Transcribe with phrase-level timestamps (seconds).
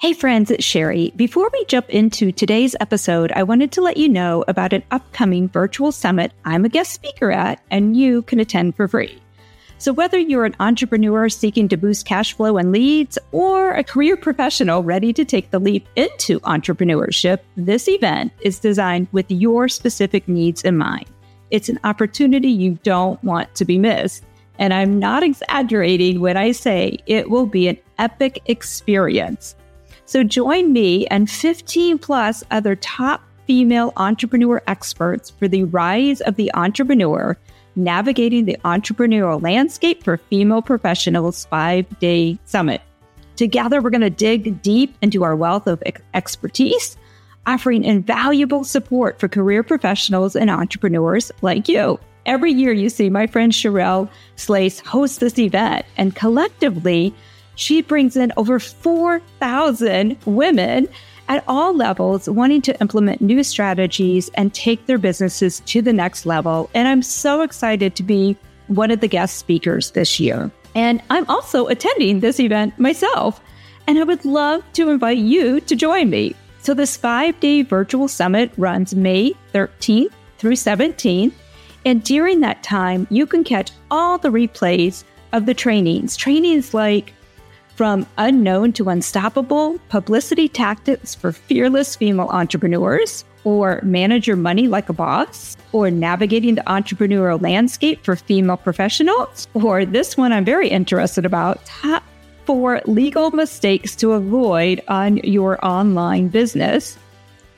[0.00, 1.12] Hey friends, it's Sherry.
[1.16, 5.48] Before we jump into today's episode, I wanted to let you know about an upcoming
[5.48, 9.20] virtual summit I'm a guest speaker at and you can attend for free.
[9.78, 14.16] So whether you're an entrepreneur seeking to boost cash flow and leads or a career
[14.16, 20.28] professional ready to take the leap into entrepreneurship, this event is designed with your specific
[20.28, 21.06] needs in mind.
[21.50, 24.22] It's an opportunity you don't want to be missed.
[24.60, 29.56] And I'm not exaggerating when I say it will be an epic experience.
[30.08, 36.36] So join me and 15 plus other top female entrepreneur experts for the rise of
[36.36, 37.36] the entrepreneur,
[37.76, 42.80] navigating the entrepreneurial landscape for female professionals five day summit.
[43.36, 45.82] Together, we're going to dig deep into our wealth of
[46.14, 46.96] expertise,
[47.46, 52.00] offering invaluable support for career professionals and entrepreneurs like you.
[52.24, 57.14] Every year, you see my friend Sherelle Slace host this event, and collectively,
[57.58, 60.88] she brings in over 4,000 women
[61.28, 66.24] at all levels wanting to implement new strategies and take their businesses to the next
[66.24, 66.70] level.
[66.72, 68.36] And I'm so excited to be
[68.68, 70.52] one of the guest speakers this year.
[70.76, 73.40] And I'm also attending this event myself.
[73.88, 76.36] And I would love to invite you to join me.
[76.60, 81.32] So, this five day virtual summit runs May 13th through 17th.
[81.84, 86.16] And during that time, you can catch all the replays of the trainings.
[86.16, 87.14] Trainings like
[87.78, 94.88] from unknown to unstoppable publicity tactics for fearless female entrepreneurs, or manage your money like
[94.88, 100.68] a boss, or navigating the entrepreneurial landscape for female professionals, or this one I'm very
[100.68, 102.02] interested about top
[102.46, 106.98] four legal mistakes to avoid on your online business.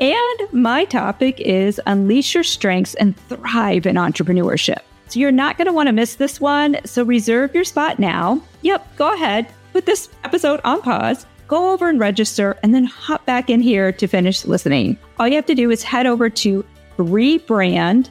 [0.00, 4.80] And my topic is unleash your strengths and thrive in entrepreneurship.
[5.08, 6.76] So you're not going to want to miss this one.
[6.84, 8.42] So reserve your spot now.
[8.60, 13.24] Yep, go ahead put this episode on pause, go over and register, and then hop
[13.26, 14.98] back in here to finish listening.
[15.18, 16.64] All you have to do is head over to
[16.98, 18.04] rebrand.ly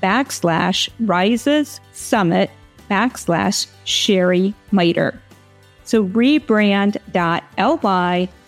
[0.00, 2.50] backslash rises summit
[2.90, 5.20] backslash Sherry Miter.
[5.84, 6.98] So rebrand.ly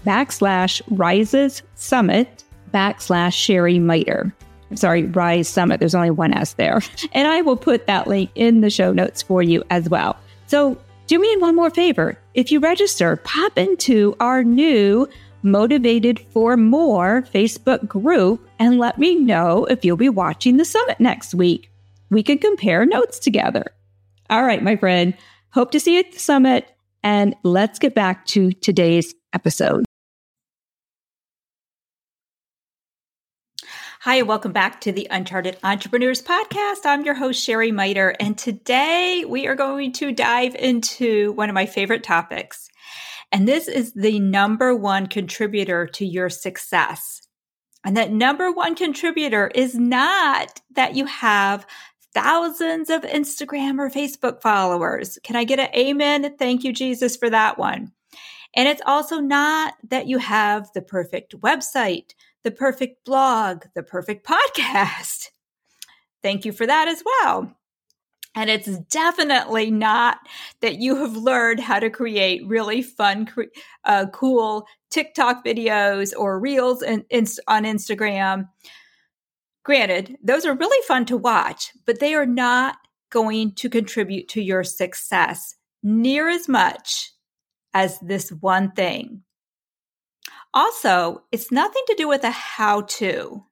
[0.06, 4.34] backslash rises summit backslash Sherry Miter.
[4.70, 5.80] I'm sorry, Rise Summit.
[5.80, 6.80] There's only one S there.
[7.12, 10.16] And I will put that link in the show notes for you as well.
[10.52, 10.76] So
[11.06, 12.18] do me one more favor.
[12.34, 15.08] If you register, pop into our new
[15.42, 21.00] Motivated for More Facebook group and let me know if you'll be watching the summit
[21.00, 21.70] next week.
[22.10, 23.64] We can compare notes together.
[24.28, 25.16] All right, my friend.
[25.54, 26.70] Hope to see you at the summit.
[27.02, 29.86] And let's get back to today's episode.
[34.04, 36.84] Hi, and welcome back to the Uncharted Entrepreneurs Podcast.
[36.84, 41.54] I'm your host, Sherry Miter, and today we are going to dive into one of
[41.54, 42.68] my favorite topics.
[43.30, 47.22] And this is the number one contributor to your success.
[47.84, 51.64] And that number one contributor is not that you have
[52.12, 55.16] thousands of Instagram or Facebook followers.
[55.22, 56.38] Can I get an amen?
[56.40, 57.92] Thank you, Jesus, for that one.
[58.56, 64.26] And it's also not that you have the perfect website the perfect blog, the perfect
[64.26, 65.28] podcast.
[66.22, 67.56] Thank you for that as well.
[68.34, 70.18] And it's definitely not
[70.62, 73.28] that you have learned how to create really fun,
[73.84, 78.48] uh, cool TikTok videos or reels in, in, on Instagram.
[79.64, 82.76] Granted, those are really fun to watch, but they are not
[83.10, 87.12] going to contribute to your success near as much
[87.74, 89.22] as this one thing.
[90.54, 93.44] Also, it's nothing to do with a how to.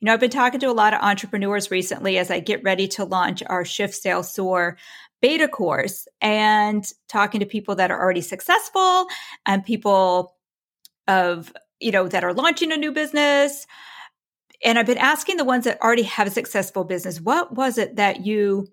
[0.00, 2.88] You know, I've been talking to a lot of entrepreneurs recently as I get ready
[2.88, 4.76] to launch our Shift Sales Soar
[5.22, 9.06] beta course and talking to people that are already successful
[9.46, 10.36] and people
[11.08, 13.66] of, you know, that are launching a new business.
[14.64, 17.96] And I've been asking the ones that already have a successful business, what was it
[17.96, 18.68] that you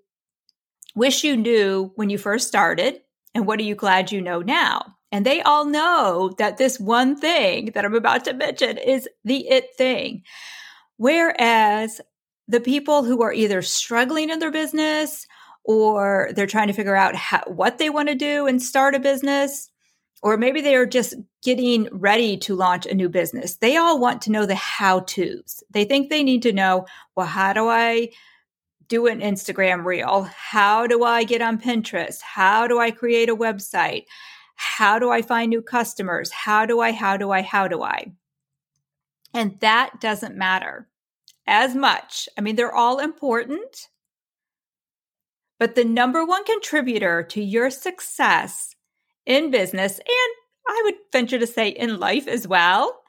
[0.96, 3.02] wish you knew when you first started?
[3.34, 4.96] And what are you glad you know now?
[5.14, 9.48] And they all know that this one thing that I'm about to mention is the
[9.48, 10.24] it thing.
[10.98, 12.02] Whereas
[12.48, 15.28] the people who are either struggling in their business
[15.64, 19.00] or they're trying to figure out how, what they want to do and start a
[19.00, 19.70] business,
[20.24, 23.58] or maybe they are just getting ready to launch a new business.
[23.58, 25.64] They all want to know the how to's.
[25.70, 28.10] They think they need to know, well, how do I
[28.88, 30.28] do an Instagram reel?
[30.36, 32.20] How do I get on Pinterest?
[32.22, 34.06] How do I create a website?
[34.64, 36.32] How do I find new customers?
[36.32, 38.14] How do I, how do I, how do I?
[39.34, 40.88] And that doesn't matter
[41.46, 42.30] as much.
[42.38, 43.90] I mean, they're all important,
[45.60, 48.74] but the number one contributor to your success
[49.26, 50.34] in business, and
[50.68, 53.02] I would venture to say in life as well,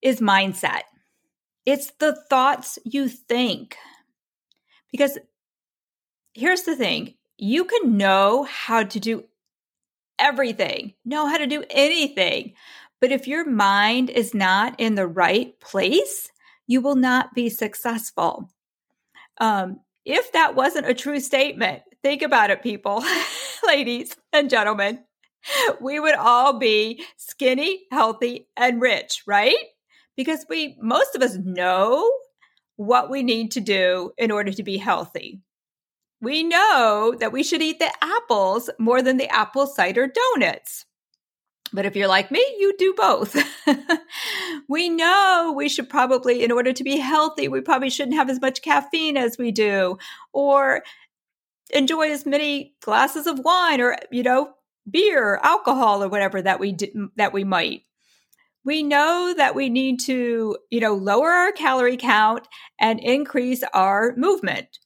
[0.00, 0.82] is mindset.
[1.66, 3.76] It's the thoughts you think.
[4.90, 5.18] Because
[6.32, 9.24] here's the thing you can know how to do
[10.18, 12.54] everything, know how to do anything.
[13.00, 16.30] But if your mind is not in the right place,
[16.66, 18.50] you will not be successful.
[19.38, 23.04] Um, if that wasn't a true statement, think about it, people,
[23.66, 25.04] ladies and gentlemen.
[25.80, 29.56] We would all be skinny, healthy, and rich, right?
[30.16, 32.10] Because we, most of us know
[32.76, 35.40] what we need to do in order to be healthy.
[36.20, 40.86] We know that we should eat the apples more than the apple cider donuts.
[41.72, 43.36] But if you're like me, you do both.
[44.68, 48.40] we know we should probably, in order to be healthy, we probably shouldn't have as
[48.40, 49.98] much caffeine as we do,
[50.32, 50.82] or
[51.74, 54.54] enjoy as many glasses of wine, or you know,
[54.88, 56.76] beer, alcohol, or whatever that we
[57.16, 57.82] that we might.
[58.64, 62.48] We know that we need to, you know, lower our calorie count
[62.80, 64.78] and increase our movement.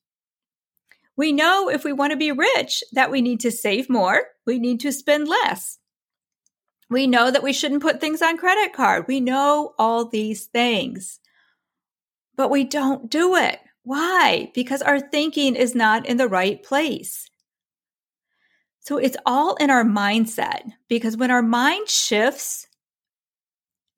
[1.20, 4.58] We know if we want to be rich that we need to save more, we
[4.58, 5.76] need to spend less.
[6.88, 9.04] We know that we shouldn't put things on credit card.
[9.06, 11.20] We know all these things,
[12.36, 13.60] but we don't do it.
[13.82, 14.50] Why?
[14.54, 17.28] Because our thinking is not in the right place.
[18.78, 22.66] So it's all in our mindset because when our mind shifts,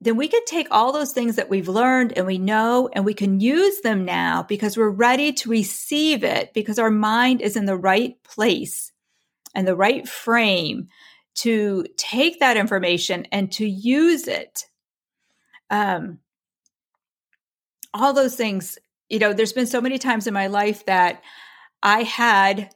[0.02, 3.14] then we can take all those things that we've learned and we know and we
[3.14, 7.66] can use them now because we're ready to receive it because our mind is in
[7.66, 8.90] the right place
[9.54, 10.88] and the right frame
[11.34, 14.64] to take that information and to use it.
[15.70, 16.18] Um,
[17.94, 18.78] all those things,
[19.08, 21.22] you know, there's been so many times in my life that
[21.80, 22.70] I had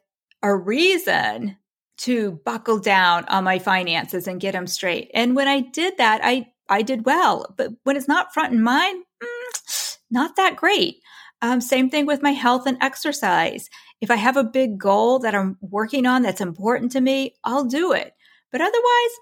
[0.44, 1.56] a reason
[1.98, 5.10] to buckle down on my finances and get them straight.
[5.12, 7.54] And when I did that, I I did well.
[7.56, 10.96] But when it's not front in mind, mm, not that great.
[11.42, 13.68] Um, same thing with my health and exercise.
[14.00, 17.64] If I have a big goal that I'm working on that's important to me, I'll
[17.64, 18.12] do it.
[18.52, 19.12] But otherwise,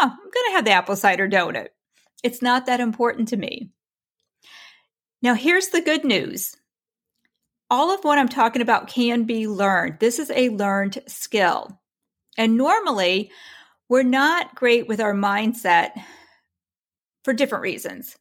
[0.00, 1.68] no, I'm going to have the apple cider donut.
[2.22, 3.70] It's not that important to me.
[5.22, 6.56] Now, here's the good news
[7.70, 9.98] all of what I'm talking about can be learned.
[9.98, 11.80] This is a learned skill.
[12.36, 13.30] And normally,
[13.88, 15.92] we're not great with our mindset
[17.24, 18.16] for different reasons.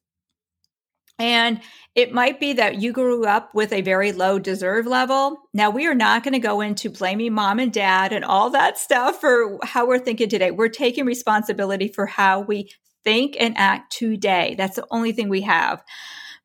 [1.22, 1.62] And
[1.94, 5.38] it might be that you grew up with a very low deserve level.
[5.54, 8.80] Now, we are not going to go into blaming mom and dad and all that
[8.80, 10.50] stuff for how we're thinking today.
[10.50, 12.72] We're taking responsibility for how we
[13.04, 14.56] think and act today.
[14.58, 15.84] That's the only thing we have.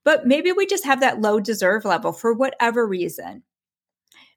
[0.05, 3.45] But maybe we just have that low deserve level for whatever reason.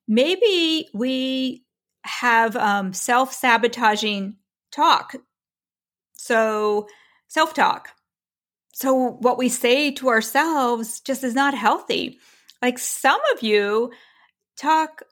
[0.07, 1.65] Maybe we
[2.03, 4.37] have um, self sabotaging
[4.71, 5.15] talk.
[6.13, 6.87] So,
[7.27, 7.89] self talk
[8.79, 12.17] so what we say to ourselves just is not healthy.
[12.61, 13.91] Like some of you
[14.55, 15.03] talk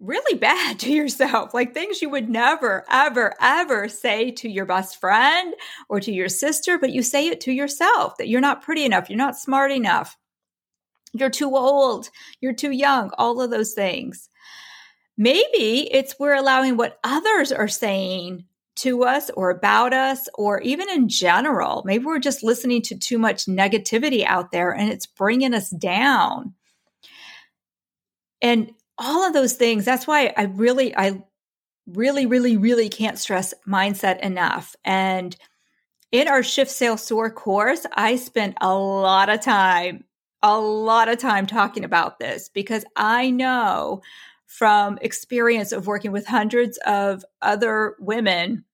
[0.00, 4.98] really bad to yourself, like things you would never, ever, ever say to your best
[4.98, 5.54] friend
[5.88, 9.08] or to your sister, but you say it to yourself that you're not pretty enough,
[9.08, 10.16] you're not smart enough,
[11.12, 12.10] you're too old,
[12.40, 14.28] you're too young, all of those things.
[15.16, 18.46] Maybe it's we're allowing what others are saying
[18.80, 21.82] to us or about us or even in general.
[21.84, 26.54] Maybe we're just listening to too much negativity out there and it's bringing us down.
[28.42, 31.22] And all of those things, that's why I really, I
[31.86, 34.74] really, really, really can't stress mindset enough.
[34.84, 35.36] And
[36.12, 40.04] in our Shift Sail Soar course, I spent a lot of time,
[40.42, 44.02] a lot of time talking about this because I know
[44.46, 48.64] from experience of working with hundreds of other women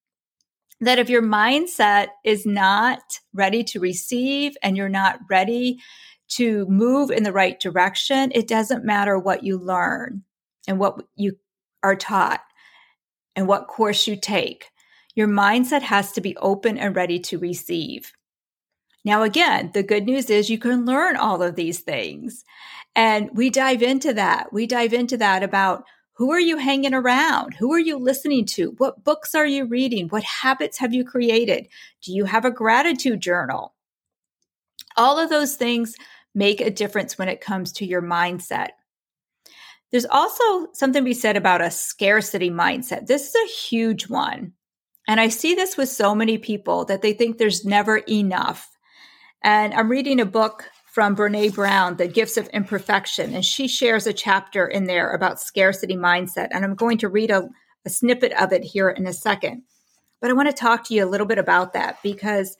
[0.80, 3.00] that if your mindset is not
[3.32, 5.78] ready to receive and you're not ready
[6.28, 10.22] to move in the right direction, it doesn't matter what you learn
[10.68, 11.36] and what you
[11.82, 12.40] are taught
[13.34, 14.66] and what course you take.
[15.14, 18.12] Your mindset has to be open and ready to receive.
[19.04, 22.44] Now, again, the good news is you can learn all of these things.
[22.96, 24.52] And we dive into that.
[24.52, 25.84] We dive into that about
[26.16, 27.54] who are you hanging around?
[27.54, 28.70] Who are you listening to?
[28.78, 30.08] What books are you reading?
[30.08, 31.68] What habits have you created?
[32.02, 33.74] Do you have a gratitude journal?
[34.96, 35.94] All of those things
[36.34, 38.68] make a difference when it comes to your mindset.
[39.90, 43.06] There's also something to be said about a scarcity mindset.
[43.06, 44.52] This is a huge one.
[45.06, 48.70] And I see this with so many people that they think there's never enough.
[49.42, 50.64] And I'm reading a book
[50.96, 55.38] from Brene Brown, The Gifts of Imperfection, and she shares a chapter in there about
[55.38, 56.48] scarcity mindset.
[56.52, 57.50] And I'm going to read a,
[57.84, 59.60] a snippet of it here in a second.
[60.22, 62.56] But I want to talk to you a little bit about that because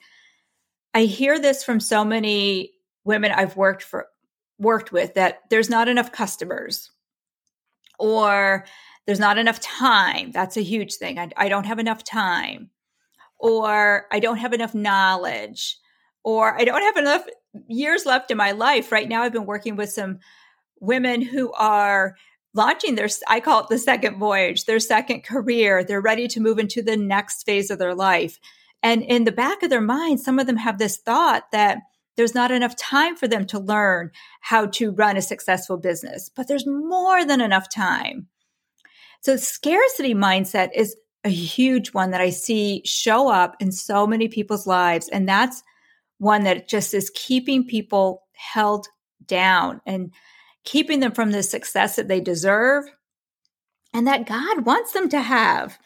[0.93, 2.73] I hear this from so many
[3.05, 4.05] women I've worked for
[4.59, 6.91] worked with that there's not enough customers
[7.97, 8.65] or
[9.07, 10.31] there's not enough time.
[10.31, 11.17] That's a huge thing.
[11.17, 12.69] I, I don't have enough time
[13.39, 15.79] or I don't have enough knowledge
[16.23, 17.25] or I don't have enough
[17.67, 18.91] years left in my life.
[18.91, 20.19] Right now, I've been working with some
[20.79, 22.15] women who are
[22.53, 25.83] launching their, I call it the second voyage, their second career.
[25.83, 28.39] They're ready to move into the next phase of their life.
[28.83, 31.79] And in the back of their mind, some of them have this thought that
[32.15, 34.11] there's not enough time for them to learn
[34.41, 38.27] how to run a successful business, but there's more than enough time.
[39.21, 44.27] So, scarcity mindset is a huge one that I see show up in so many
[44.27, 45.09] people's lives.
[45.09, 45.61] And that's
[46.17, 48.87] one that just is keeping people held
[49.25, 50.11] down and
[50.63, 52.85] keeping them from the success that they deserve
[53.93, 55.77] and that God wants them to have.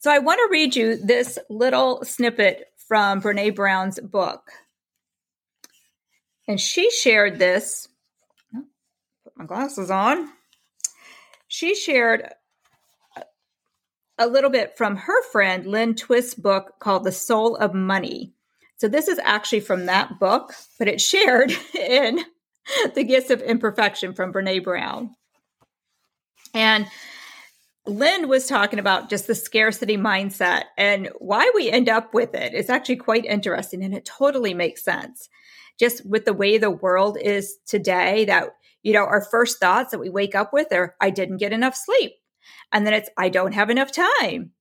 [0.00, 4.50] So I want to read you this little snippet from Brene Brown's book.
[6.46, 7.88] And she shared this.
[8.56, 8.64] Oh,
[9.24, 10.30] put my glasses on.
[11.48, 12.32] She shared
[14.16, 18.32] a little bit from her friend Lynn Twist's book called The Soul of Money.
[18.78, 22.20] So this is actually from that book, but it's shared in
[22.94, 25.14] The Gifts of Imperfection from Brene Brown.
[26.54, 26.86] And
[27.86, 32.54] Lynn was talking about just the scarcity mindset and why we end up with it.
[32.54, 35.28] It's actually quite interesting and it totally makes sense.
[35.78, 38.50] Just with the way the world is today, that,
[38.82, 41.76] you know, our first thoughts that we wake up with are, I didn't get enough
[41.76, 42.12] sleep.
[42.72, 44.52] And then it's, I don't have enough time.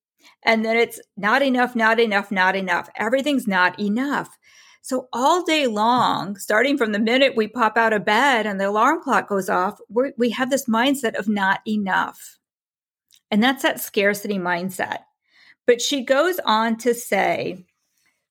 [0.43, 2.89] And then it's not enough, not enough, not enough.
[2.95, 4.37] Everything's not enough.
[4.81, 8.69] So all day long, starting from the minute we pop out of bed and the
[8.69, 12.37] alarm clock goes off, we have this mindset of not enough.
[13.29, 14.99] And that's that scarcity mindset.
[15.65, 17.65] But she goes on to say,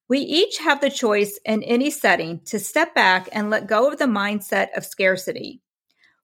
[0.09, 3.99] we each have the choice in any setting to step back and let go of
[3.99, 5.61] the mindset of scarcity.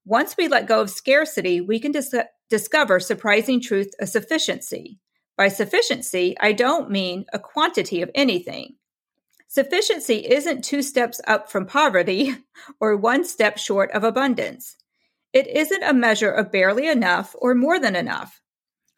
[0.07, 2.14] Once we let go of scarcity, we can dis-
[2.49, 4.99] discover surprising truth of sufficiency.
[5.36, 8.76] By sufficiency, I don't mean a quantity of anything.
[9.48, 12.36] Sufficiency isn't two steps up from poverty
[12.80, 14.76] or one step short of abundance.
[15.32, 18.40] It isn't a measure of barely enough or more than enough.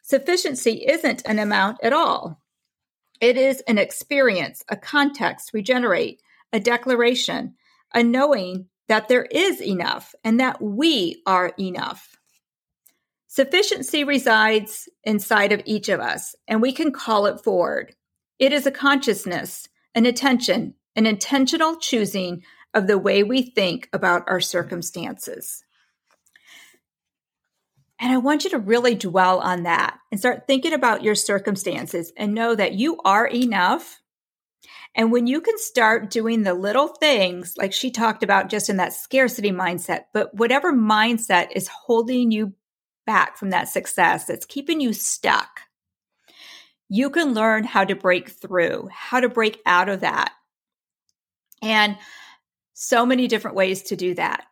[0.01, 2.41] Sufficiency isn't an amount at all.
[3.21, 7.55] It is an experience, a context we generate, a declaration,
[7.93, 12.14] a knowing that there is enough and that we are enough.
[13.35, 17.93] Sufficiency resides inside of each of us, and we can call it forward.
[18.39, 24.23] It is a consciousness, an attention, an intentional choosing of the way we think about
[24.27, 25.65] our circumstances.
[27.99, 32.13] And I want you to really dwell on that and start thinking about your circumstances
[32.15, 33.99] and know that you are enough.
[34.95, 38.77] And when you can start doing the little things like she talked about just in
[38.77, 42.53] that scarcity mindset, but whatever mindset is holding you
[43.05, 45.61] back from that success that's keeping you stuck,
[46.89, 50.31] you can learn how to break through, how to break out of that.
[51.61, 51.97] And
[52.73, 54.45] so many different ways to do that.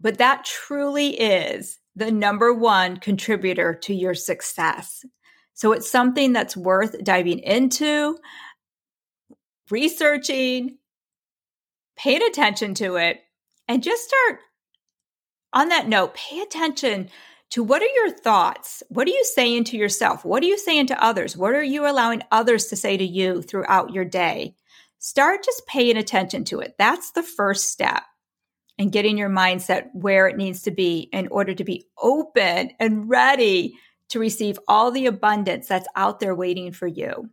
[0.00, 5.04] But that truly is the number one contributor to your success.
[5.54, 8.18] So it's something that's worth diving into,
[9.70, 10.76] researching,
[11.96, 13.20] paying attention to it,
[13.66, 14.40] and just start
[15.54, 17.08] on that note, pay attention
[17.50, 18.82] to what are your thoughts?
[18.88, 20.24] What are you saying to yourself?
[20.24, 21.36] What are you saying to others?
[21.36, 24.54] What are you allowing others to say to you throughout your day?
[24.98, 26.74] Start just paying attention to it.
[26.78, 28.02] That's the first step
[28.78, 33.08] in getting your mindset where it needs to be in order to be open and
[33.08, 33.78] ready
[34.10, 37.30] to receive all the abundance that's out there waiting for you.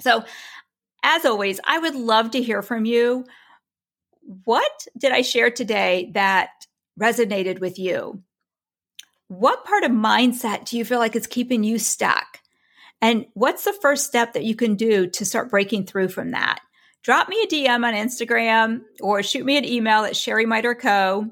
[0.00, 0.24] So,
[1.02, 3.24] as always, I would love to hear from you.
[4.44, 6.50] What did I share today that
[6.98, 8.22] resonated with you?
[9.28, 12.40] What part of mindset do you feel like is keeping you stuck?
[13.00, 16.60] And what's the first step that you can do to start breaking through from that?
[17.02, 21.30] Drop me a DM on Instagram or shoot me an email at sherrymiterco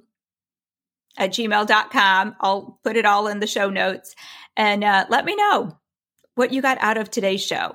[1.17, 2.37] at gmail.com.
[2.41, 4.15] I'll put it all in the show notes
[4.57, 5.79] and uh, let me know
[6.35, 7.73] what you got out of today's show.